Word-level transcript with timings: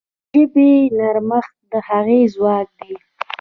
د 0.03 0.03
ژبې 0.33 0.71
نرمښت 0.97 1.55
د 1.71 1.73
هغې 1.87 2.21
ځواک 2.33 2.67
دی. 2.79 2.93